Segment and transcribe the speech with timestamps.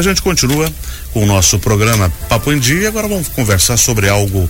[0.00, 0.72] a gente continua
[1.12, 2.88] com o nosso programa Papo em Dia.
[2.88, 4.48] Agora vamos conversar sobre algo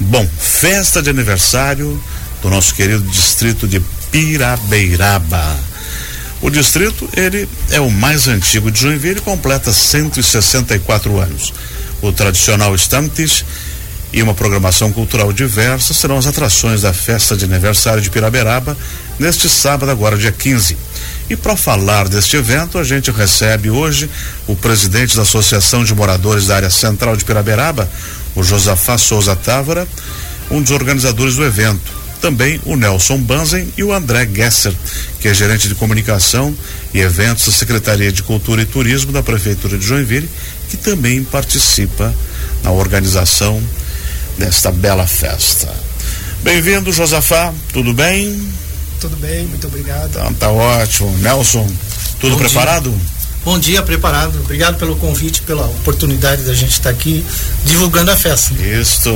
[0.00, 0.26] bom.
[0.38, 2.02] Festa de aniversário
[2.40, 3.80] do nosso querido distrito de
[4.10, 5.56] Pirabeiraba.
[6.40, 11.52] O distrito, ele é o mais antigo de Joinville e completa 164 anos.
[12.00, 13.44] O tradicional Stamptis
[14.10, 18.74] e uma programação cultural diversa serão as atrações da festa de aniversário de Piraberaba
[19.18, 20.76] neste sábado, agora dia 15.
[21.30, 24.08] E para falar deste evento, a gente recebe hoje
[24.46, 27.90] o presidente da Associação de Moradores da Área Central de Piraberaba,
[28.34, 29.86] o Josafá Souza Távora,
[30.50, 31.98] um dos organizadores do evento.
[32.20, 34.72] Também o Nelson Banzen e o André Gesser,
[35.20, 36.56] que é gerente de comunicação
[36.92, 40.28] e eventos da Secretaria de Cultura e Turismo da Prefeitura de Joinville,
[40.68, 42.12] que também participa
[42.64, 43.62] na organização
[44.36, 45.72] desta bela festa.
[46.42, 48.36] Bem-vindo, Josafá, tudo bem?
[49.00, 50.10] Tudo bem, muito obrigado.
[50.10, 51.16] Então, tá ótimo.
[51.18, 51.66] Nelson,
[52.20, 52.90] tudo Bom preparado?
[52.90, 53.18] Dia.
[53.44, 54.38] Bom dia, preparado.
[54.40, 57.24] Obrigado pelo convite, pela oportunidade da gente estar aqui
[57.64, 58.54] divulgando a festa.
[58.54, 59.10] Isso.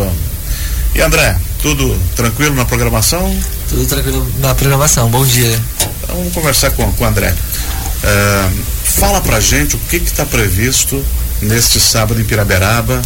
[0.95, 3.37] E André, tudo tranquilo na programação?
[3.69, 5.11] Tudo tranquilo na programação.
[5.11, 5.61] Bom dia.
[5.77, 7.31] Então, vamos conversar com, com o André.
[7.33, 11.05] Uh, fala pra gente o que está previsto
[11.41, 13.03] neste sábado em Piraberaba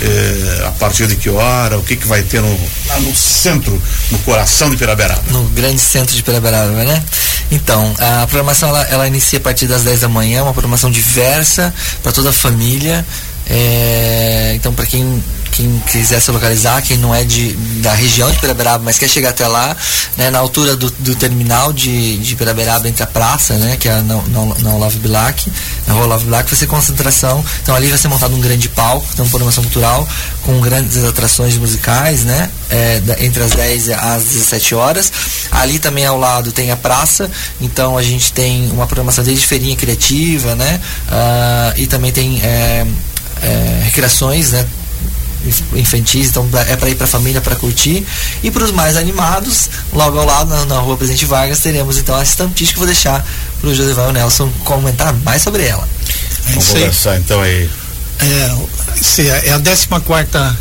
[0.00, 3.80] eh, a partir de que hora, o que que vai ter no, lá no centro,
[4.10, 5.22] no coração de Piraberaba?
[5.30, 7.02] No grande centro de Piraberaba, né?
[7.50, 11.72] Então, a programação ela, ela inicia a partir das 10 da manhã, uma programação diversa
[12.02, 13.04] para toda a família.
[13.48, 18.38] É, então, para quem quem quiser se localizar, quem não é de, da região de
[18.38, 19.76] Piraberaba, mas quer chegar até lá,
[20.16, 24.00] né, na altura do, do terminal de, de Piraberaba entre a praça, né, que é
[24.00, 25.52] na, Olavo Bilac,
[25.86, 27.44] na rua Olavo Bilac, vai ser concentração.
[27.62, 30.08] Então ali vai ser montado um grande palco, então programação cultural,
[30.42, 35.12] com grandes atrações musicais, né, é, da, entre as 10 às 17 horas.
[35.50, 39.76] Ali também ao lado tem a praça, então a gente tem uma programação desde feirinha
[39.76, 42.86] criativa, né, uh, e também tem é,
[43.42, 44.66] é, recreações, né,
[45.74, 48.06] infantis, então é para ir para a família para curtir.
[48.42, 52.14] E para os mais animados, logo ao lado, na, na rua Presidente Vargas, teremos então
[52.14, 53.26] a Stamptis que eu vou deixar
[53.60, 55.88] para o José Nelson comentar mais sobre ela.
[56.46, 57.68] Vamos conversar então aí.
[58.20, 59.88] É, é a 14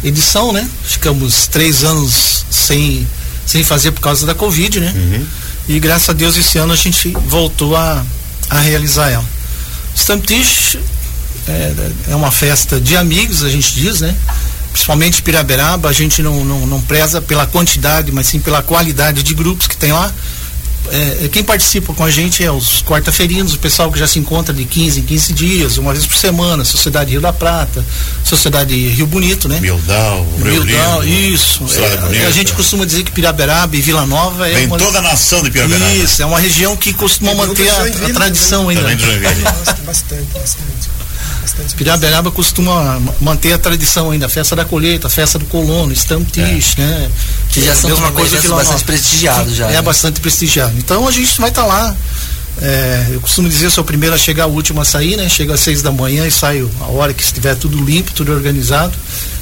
[0.03, 0.67] edição, né?
[0.83, 3.07] Ficamos três anos sem,
[3.45, 4.91] sem fazer por causa da Covid, né?
[4.95, 5.25] Uhum.
[5.67, 8.03] E graças a Deus esse ano a gente voltou a,
[8.49, 9.25] a realizar ela.
[9.95, 10.77] Stamptish
[11.47, 14.15] é, é uma festa de amigos, a gente diz, né?
[14.71, 19.33] principalmente Piraberaba, a gente não, não, não preza pela quantidade, mas sim pela qualidade de
[19.33, 20.11] grupos que tem lá.
[20.89, 24.17] É, é quem participa com a gente é os quarta-feirinhos, o pessoal que já se
[24.17, 27.85] encontra de 15 em 15 dias, uma vez por semana, Sociedade Rio da Prata,
[28.23, 29.59] Sociedade Rio Bonito, né?
[29.59, 31.63] Mildal, Mildal, isso.
[32.13, 34.55] É, a gente costuma dizer que Piraberaba e Vila Nova é.
[34.55, 35.93] Vem uma, toda a nação de Piraberaba.
[35.93, 38.81] Isso, é uma região que costuma manter a, a, tradição ainda.
[38.81, 39.05] Também de
[39.85, 41.00] bastante, bastante.
[41.75, 46.75] Piraberaba costuma manter a tradição ainda, a festa da colheita, a festa do colono, Stamptish,
[46.77, 46.81] é.
[46.81, 47.11] né?
[47.49, 49.69] Que já são uma coisa que bastante prestigiado já.
[49.69, 49.81] É né?
[49.81, 50.73] bastante prestigiado.
[50.77, 51.95] Então a gente vai estar tá lá.
[52.61, 55.27] É, eu costumo dizer, sou o primeiro a chegar, o último a sair, né?
[55.29, 58.93] Chego às seis da manhã e saio a hora que estiver tudo limpo, tudo organizado.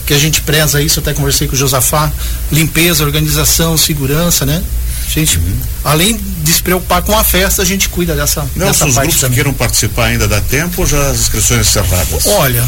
[0.05, 2.11] Que a gente preza isso, até conversei com o Josafá,
[2.51, 4.63] limpeza, organização, segurança, né?
[5.09, 5.57] A gente, uhum.
[5.83, 9.07] além de se preocupar com a festa, a gente cuida dessa, não, dessa os parte
[9.07, 9.35] grupos também.
[9.35, 12.27] queiram participar ainda dá tempo ou já as inscrições encerradas?
[12.27, 12.63] Olha,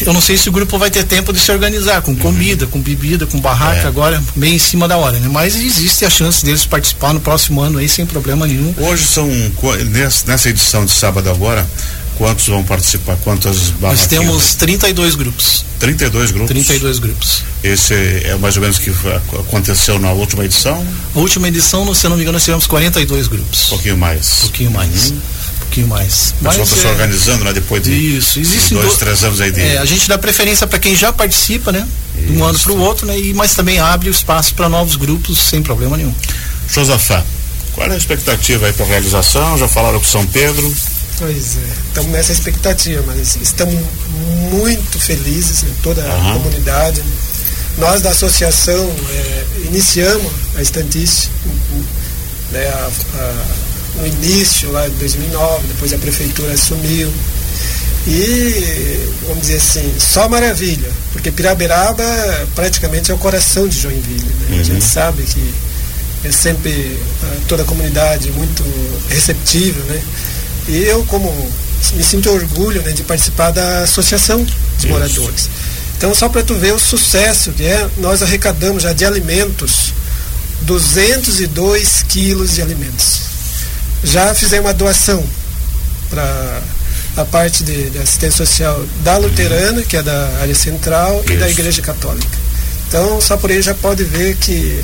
[0.00, 2.70] eu não sei se o grupo vai ter tempo de se organizar com comida, uhum.
[2.70, 3.86] com bebida, com barraca é.
[3.86, 5.28] agora, bem em cima da hora, né?
[5.30, 8.74] Mas existe a chance deles participar no próximo ano aí sem problema nenhum.
[8.78, 9.28] Hoje são,
[10.26, 11.68] nessa edição de sábado agora,
[12.16, 13.16] Quantos vão participar?
[13.16, 14.00] Quantas barraquinhas?
[14.00, 15.64] Nós temos 32 grupos.
[15.78, 16.50] 32 grupos?
[16.50, 17.42] 32 grupos.
[17.62, 18.90] Esse é mais ou menos o que
[19.38, 20.86] aconteceu na última edição?
[21.14, 23.66] A última edição, se eu não me engano, nós tivemos 42 grupos.
[23.66, 24.38] Um pouquinho mais.
[24.38, 25.10] Um pouquinho mais.
[25.10, 25.16] Uhum.
[25.16, 26.34] Um pouquinho mais.
[26.40, 26.80] Mas está é...
[26.80, 27.52] se organizando, né?
[27.52, 28.98] Depois de Isso, existe dois, do...
[28.98, 29.60] três anos aí de...
[29.60, 31.86] É, a gente dá preferência para quem já participa, né?
[32.14, 33.18] De um ano para o outro, né?
[33.18, 36.14] E, mas também abre o espaço para novos grupos sem problema nenhum.
[36.68, 37.24] Josafá,
[37.72, 39.56] qual é a expectativa aí para a realização?
[39.56, 40.72] Já falaram com São Pedro?
[41.22, 43.80] Pois é, estamos nessa expectativa, mas estamos
[44.50, 46.30] muito felizes, né, toda uhum.
[46.30, 47.00] a comunidade.
[47.00, 47.12] Né.
[47.78, 51.28] Nós da associação é, iniciamos a estantice
[52.50, 57.08] né, a, a, no início, lá em 2009, depois a prefeitura assumiu.
[58.08, 62.02] E, vamos dizer assim, só maravilha, porque Piraberaba
[62.56, 64.24] praticamente é o coração de Joinville.
[64.24, 64.56] Né?
[64.56, 64.60] Uhum.
[64.60, 65.54] A gente sabe que
[66.24, 66.98] é sempre
[67.46, 68.64] toda a comunidade muito
[69.08, 70.02] receptiva, né?
[70.68, 71.30] E eu, como
[71.94, 74.88] me sinto orgulho né, de participar da associação de Isso.
[74.88, 75.48] moradores.
[75.96, 79.92] Então, só para tu ver o sucesso que é, nós arrecadamos já de alimentos
[80.62, 83.20] 202 quilos de alimentos.
[84.04, 85.24] Já fizemos uma doação
[86.10, 86.62] para
[87.16, 91.34] a parte de, de assistência social da luterana, que é da área central, Isso.
[91.34, 92.38] e da igreja católica.
[92.88, 94.82] Então, só por aí já pode ver que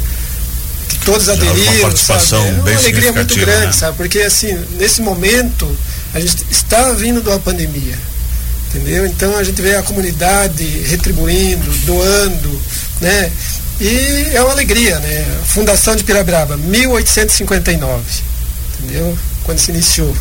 [1.09, 1.73] todos aderiram.
[1.73, 2.59] Uma participação sabe?
[2.59, 3.73] É uma alegria muito grande, né?
[3.73, 3.97] sabe?
[3.97, 5.77] Porque, assim, nesse momento,
[6.13, 7.99] a gente está vindo de uma pandemia.
[8.69, 9.07] Entendeu?
[9.07, 12.61] Então a gente vê a comunidade retribuindo, doando,
[13.01, 13.33] né?
[13.81, 15.27] E é uma alegria, né?
[15.47, 18.03] Fundação de Pirabiraba, 1859,
[18.79, 19.17] entendeu?
[19.45, 20.15] Quando se iniciou.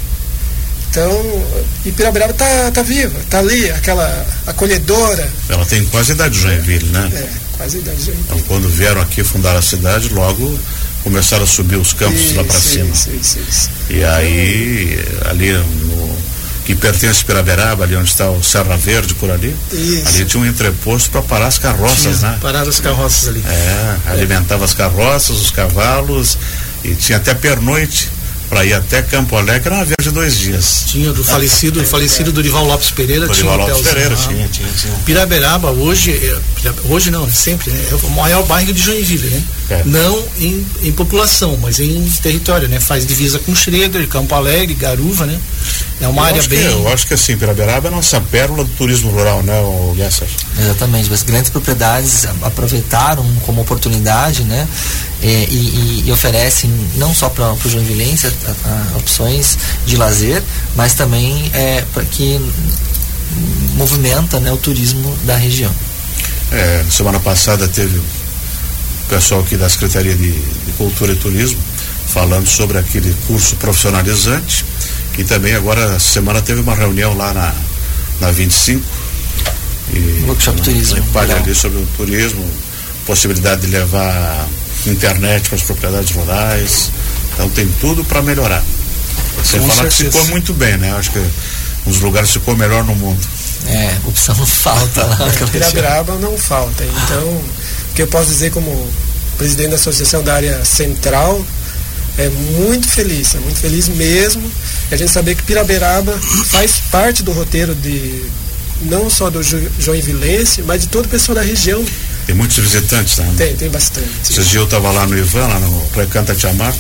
[0.90, 1.46] Então,
[1.86, 5.30] e Pirabiraba tá, tá viva, tá ali, aquela acolhedora.
[5.50, 7.12] Ela tem quase a idade de Joinville, né?
[7.14, 8.16] É, a.
[8.26, 10.58] Então, quando vieram aqui fundar a cidade, logo
[11.04, 12.94] começaram a subir os campos isso, lá para cima.
[12.94, 13.10] Isso,
[13.40, 13.70] isso.
[13.90, 16.18] E aí, ali no
[16.66, 19.56] que pertence a Piraberaba, ali onde está o Serra Verde por ali.
[19.72, 22.38] Ali tinha um entreposto para parar as carroças, tinha, né?
[22.42, 23.42] Parar as carroças ali.
[23.48, 26.38] É, alimentava as carroças, os cavalos
[26.84, 28.10] e tinha até pernoite
[28.50, 30.84] para ir até Campo Alegre, era uma viagem de dois dias.
[30.88, 34.94] Tinha do falecido, do falecido Dorival Lopes Pereira, Dorival tinha Lopes Pereira, tinha, tinha, tinha.
[35.06, 39.44] Piraberaba hoje, é, hoje não, sempre, né, é o maior bairro de Joinville, né?
[39.70, 39.84] É.
[39.86, 42.80] Não em, em população, mas em território, né?
[42.80, 45.38] Faz divisa com Schroeder, Campo Alegre, Garuva, né?
[46.00, 46.60] É uma eu área bem.
[46.60, 49.94] Que, eu acho que assim, Piraberaba é a nossa pérola do turismo rural, né, o
[49.96, 50.30] Gessler?
[50.60, 54.68] Exatamente, as grandes propriedades aproveitaram como oportunidade, né?
[55.22, 58.32] E, e, e oferecem não só para o joinvilense
[58.96, 60.44] opções de lazer,
[60.76, 62.40] mas também é, para que
[63.76, 65.74] movimenta né, o turismo da região.
[66.52, 68.04] É, semana passada teve o
[69.10, 71.60] pessoal aqui da Secretaria de, de Cultura e Turismo
[72.08, 74.66] falando sobre aquele curso profissionalizante
[75.18, 77.54] e também agora semana teve uma reunião lá na,
[78.22, 78.84] na 25
[79.94, 81.04] e workshop turismo.
[81.14, 82.46] parte ali sobre o turismo
[83.08, 84.48] possibilidade de levar
[84.86, 86.92] internet para as propriedades rurais.
[87.34, 88.62] Então tem tudo para melhorar.
[89.44, 90.04] Sem falar certeza.
[90.04, 90.94] que ficou muito bem né?
[90.94, 91.26] Acho que
[91.86, 93.26] os lugares ficou melhor no mundo.
[93.66, 95.18] É opção não falta lá
[95.52, 96.84] Pirabiraba não falta.
[96.84, 98.92] Então o que eu posso dizer como
[99.38, 101.44] presidente da associação da área central
[102.18, 104.52] é muito feliz, é muito feliz mesmo.
[104.90, 106.18] E a gente saber que Piraberaba
[106.50, 108.26] faz parte do roteiro de
[108.84, 111.84] não só do jo Joinvilense, mas de todo o pessoal da região.
[112.26, 113.34] Tem muitos visitantes, né?
[113.38, 114.10] Tem, tem bastante.
[114.24, 116.74] Esses dias eu estava lá no Ivan, lá no Recanta Tiamar,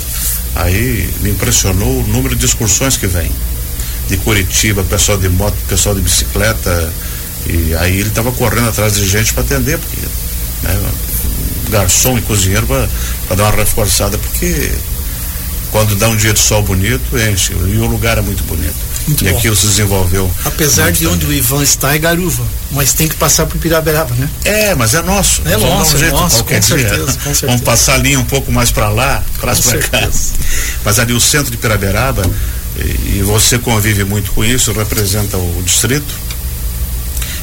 [0.56, 3.32] aí me impressionou o número de excursões que vem.
[4.10, 6.94] De Curitiba, pessoal de moto, pessoal de bicicleta.
[7.46, 10.02] E aí ele estava correndo atrás de gente para atender, porque
[10.64, 10.92] né,
[11.70, 14.72] garçom e cozinheiro para dar uma reforçada, porque
[15.72, 17.54] quando dá um dia de sol bonito, enche.
[17.54, 18.76] E o lugar é muito bonito.
[19.08, 19.38] Muito e bom.
[19.38, 20.30] aquilo se desenvolveu.
[20.44, 24.30] Apesar de onde o Ivan está é Garuva, mas tem que passar por Piraberaba, né?
[24.44, 25.42] É, mas é nosso.
[25.46, 27.48] É nosso, um é nosso, com certeza, com certeza.
[27.48, 30.10] Vamos passar ali um pouco mais para lá, para cá.
[30.84, 32.24] Mas ali o centro de Piraberaba,
[32.78, 36.27] e, e você convive muito com isso, representa o distrito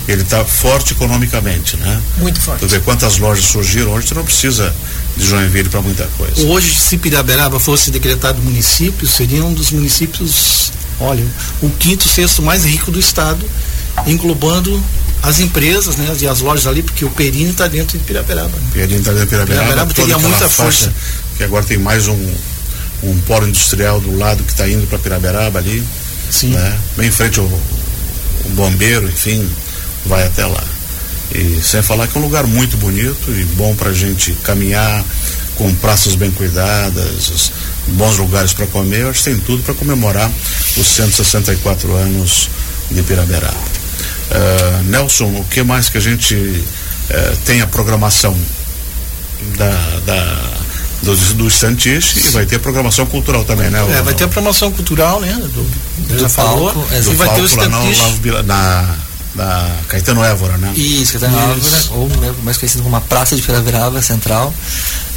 [0.06, 2.00] ele está forte economicamente, né?
[2.18, 2.60] Muito forte.
[2.60, 4.74] Tu vê quantas lojas surgiram hoje, tu não precisa
[5.16, 6.46] de Joinville para muita coisa.
[6.46, 11.24] Hoje, se Piraberaba fosse decretado município, seria um dos municípios, olha,
[11.62, 13.48] o quinto, sexto mais rico do estado,
[14.06, 14.82] englobando
[15.22, 18.48] as empresas, né, e as lojas ali, porque o Perini está dentro de Piraberaba.
[18.48, 18.68] Né?
[18.74, 19.64] Perini está dentro de Piraberaba.
[19.64, 20.92] Piraberaba teria muita força.
[21.38, 22.34] Que agora tem mais um,
[23.02, 25.82] um polo industrial do lado que está indo para Piraberaba ali.
[26.30, 26.48] Sim.
[26.48, 26.78] Né?
[26.96, 29.48] Bem em frente ao, ao bombeiro, enfim,
[30.06, 30.62] vai até lá.
[31.34, 35.04] E sem falar que é um lugar muito bonito e bom para a gente caminhar,
[35.56, 37.52] com praças bem cuidadas,
[37.88, 39.06] bons lugares para comer.
[39.06, 40.30] Acho que tem tudo para comemorar
[40.76, 42.48] os 164 anos
[42.90, 43.54] de Piraberaba.
[43.54, 48.36] Uh, Nelson, o que mais que a gente uh, tem a programação
[49.56, 50.54] da, da
[51.02, 53.84] do, do Santiche e vai ter programação cultural também, né?
[53.98, 55.32] É, vai ter a programação cultural, né?
[55.32, 55.62] Do,
[56.08, 56.72] do já falou.
[56.72, 58.30] Palco, e vai ter o Santiche.
[58.44, 58.96] Na,
[59.34, 60.72] da Caetano Évora, né?
[60.76, 62.08] Isso, Caetano Évora, ou
[62.42, 64.52] mais conhecido como a Praça de Piraverava Central,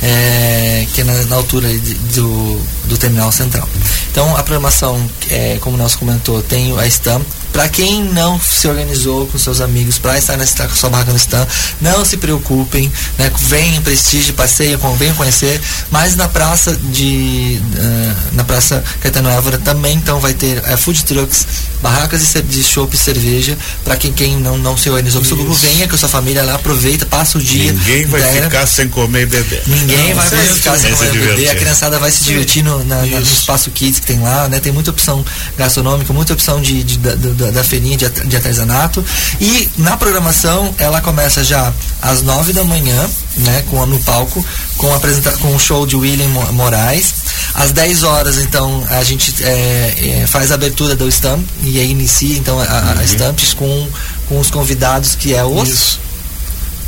[0.01, 3.67] é, que é na, na altura de, do, do terminal central.
[4.11, 7.21] Então, a programação, é, como o Nelson comentou, tem a STAM,
[7.57, 11.17] para quem não se organizou com seus amigos para estar nessa com sua barraca no
[11.17, 11.47] stand,
[11.81, 13.31] não se preocupem, né?
[13.47, 15.59] Venham, prestígio, passeiem, venham conhecer.
[15.89, 21.03] Mas na praça de uh, na praça Caetano Évora também então vai ter uh, food
[21.03, 21.47] trucks,
[21.81, 25.37] barracas de, de chopp e cerveja para quem, quem não, não se organizou com seu
[25.37, 27.73] grupo, venha com a sua família lá, aproveita, passa o dia.
[27.73, 29.63] Ninguém vai ficar sem comer e beber.
[29.65, 31.49] Ninguém não, vai ficar sem comer e beber.
[31.49, 34.59] A criançada vai se divertir no, na, no espaço kids que tem lá, né?
[34.59, 35.25] Tem muita opção
[35.57, 39.03] gastronômica, muita opção de, de, de da, da feirinha de, de artesanato.
[39.39, 44.43] E na programação ela começa já às nove da manhã, né, com no palco,
[44.77, 47.13] com apresenta com o show de William Moraes.
[47.53, 51.89] Às 10 horas, então, a gente é, é, faz a abertura do Stamp e aí
[51.89, 53.03] inicia então a, a uhum.
[53.03, 53.87] Stamps com,
[54.27, 56.06] com os convidados que é os Isso.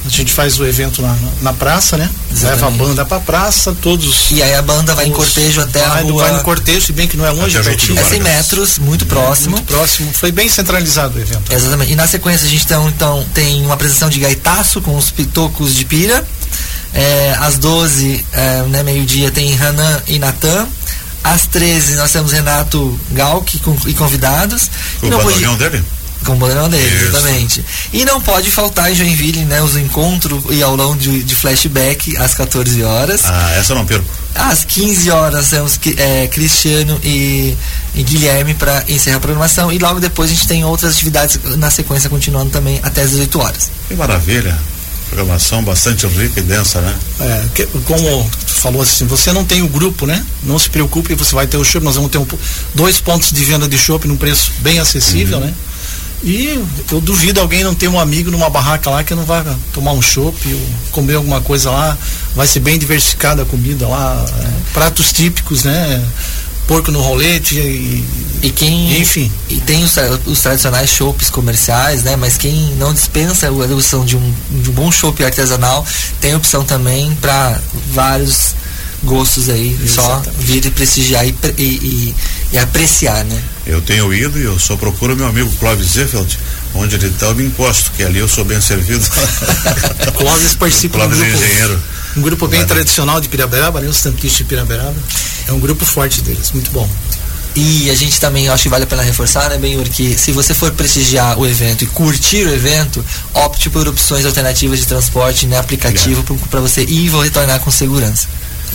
[0.05, 2.09] A gente faz o evento na, na praça, né?
[2.31, 2.61] Exatamente.
[2.61, 4.31] Leva a banda pra praça, todos.
[4.31, 6.23] E aí a banda vai em cortejo até vai, a rua.
[6.23, 9.57] Vai no cortejo, se bem que não é longe, é 100 metros, muito próximo.
[9.57, 10.11] Muito próximo.
[10.13, 11.53] Foi bem centralizado o evento.
[11.53, 11.91] Exatamente.
[11.91, 15.75] E na sequência a gente então, então tem uma apresentação de gaitaço com os pitocos
[15.75, 16.25] de pira.
[16.93, 20.67] É, às 12, é, né, meio-dia, tem Hanan e Natan.
[21.23, 24.69] Às 13 nós temos Renato Galk com, e convidados.
[24.99, 25.83] Com e o batalhão dele?
[26.25, 27.05] Com o bandeirão dele, Isso.
[27.05, 27.65] exatamente.
[27.93, 32.33] E não pode faltar em Joinville, né, os encontros e aulão de, de flashback às
[32.33, 33.21] 14 horas.
[33.23, 34.05] Ah, essa eu não perco.
[34.35, 37.57] Às 15 horas temos é, Cristiano e,
[37.95, 39.71] e Guilherme para encerrar a programação.
[39.71, 43.39] E logo depois a gente tem outras atividades na sequência continuando também até as 18
[43.39, 43.71] horas.
[43.87, 44.57] Que maravilha!
[45.09, 46.95] Programação bastante rica e densa, né?
[47.19, 50.23] É, que, como falou assim, você não tem o grupo, né?
[50.43, 51.85] Não se preocupe, você vai ter o shopping.
[51.85, 52.27] Nós vamos ter um,
[52.75, 55.45] dois pontos de venda de shopping num preço bem acessível, uhum.
[55.45, 55.53] né?
[56.23, 56.61] E
[56.91, 60.01] eu duvido alguém não ter um amigo numa barraca lá que não vai tomar um
[60.01, 60.61] chopp ou
[60.91, 61.97] comer alguma coisa lá.
[62.35, 64.25] Vai ser bem diversificada a comida lá.
[64.39, 66.05] É, pratos típicos, né?
[66.67, 68.05] Porco no rolete e,
[68.43, 69.95] e quem enfim e tem os,
[70.27, 74.73] os tradicionais chopps comerciais né mas quem não dispensa a opção de um, de um
[74.73, 75.83] bom chopp artesanal
[76.21, 77.59] tem opção também para
[77.91, 78.53] vários
[79.03, 80.25] gostos aí, Exatamente.
[80.25, 82.15] só vir e prestigiar e, e, e,
[82.53, 83.41] e, apreciar, né?
[83.65, 86.37] Eu tenho ido e eu só procuro meu amigo Clóvis Zeffeld,
[86.73, 89.05] onde ele está eu me encosto, que ali eu sou bem servido.
[90.17, 91.83] Clóvis participa Clóvis do é grupo, engenheiro.
[92.17, 93.87] Um grupo bem tradicional de Piraberaba, né?
[93.87, 94.95] Os tanquistas de Piraberaba.
[95.47, 96.89] É um grupo forte deles, muito bom.
[97.55, 100.53] E a gente também acho que vale a pena reforçar, né, Benhur, que se você
[100.53, 103.03] for prestigiar o evento e curtir o evento,
[103.33, 108.27] opte por opções alternativas de transporte, né, aplicativo, para você ir e retornar com segurança.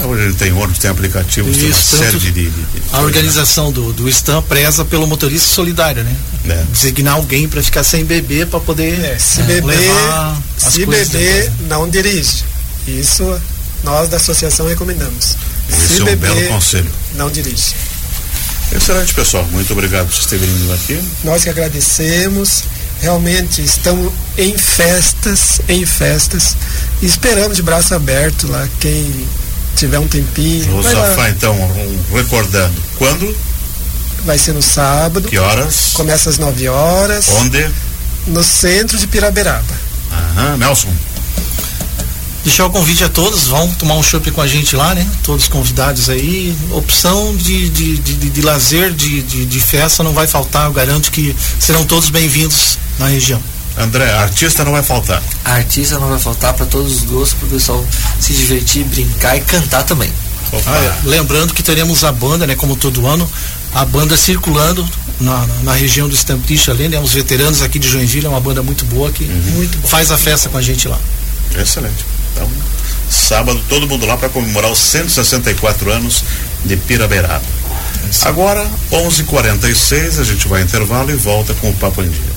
[0.03, 3.93] Hoje ele tem ônibus, tem aplicativos, tem uma série de, de, de, A organização do,
[3.93, 6.17] do Stan preza pelo motorista solidário, né?
[6.49, 6.65] É.
[6.73, 9.79] Designar alguém para ficar sem beber para poder é, se é, beber,
[10.59, 12.45] se beber não dirige.
[12.89, 13.25] Isso
[13.85, 15.37] nós da associação recomendamos.
[15.71, 16.91] Esse se é um beber, belo conselho.
[17.15, 17.75] Não dirige.
[18.73, 19.45] Excelente, pessoal.
[19.53, 21.01] Muito obrigado por vocês terem vindo aqui.
[21.23, 22.65] Nós que agradecemos.
[23.01, 26.57] Realmente estamos em festas, em festas.
[27.03, 29.27] E esperamos de braço aberto lá quem
[29.75, 30.71] tiver um tempinho.
[30.71, 32.75] Vou safar então, um, recordando.
[32.97, 33.37] Quando?
[34.25, 35.28] Vai ser no sábado.
[35.28, 35.90] Que horas?
[35.93, 37.28] Começa às 9 horas.
[37.40, 37.69] Onde?
[38.26, 39.75] No centro de Piraberaba.
[40.11, 40.88] Aham, Nelson.
[42.43, 45.07] Deixar o convite a todos, vão tomar um chopp com a gente lá, né?
[45.23, 46.54] Todos convidados aí.
[46.73, 50.73] Opção de, de, de, de, de lazer, de, de, de festa não vai faltar, eu
[50.73, 53.43] garanto que serão todos bem-vindos na região.
[53.76, 55.23] André, artista não vai faltar.
[55.45, 57.85] A artista não vai faltar para todos os gostos, para o pessoal
[58.21, 60.12] se divertir, brincar e cantar também.
[60.66, 60.97] Ah.
[61.04, 63.28] Lembrando que teremos a banda, né, como todo ano,
[63.75, 64.88] a banda circulando
[65.21, 68.40] na, na, na região do Estampista ali, né, os veteranos aqui de Joinville, é uma
[68.40, 69.43] banda muito boa que uhum.
[69.54, 70.99] muito faz a festa com a gente lá.
[71.57, 72.04] Excelente.
[72.33, 72.49] Então,
[73.11, 76.25] sábado todo mundo lá para comemorar os 164 anos
[76.64, 77.45] de Piraberaba.
[78.23, 82.34] Agora, 11:46 a gente vai intervalo e volta com o Papo em Dia.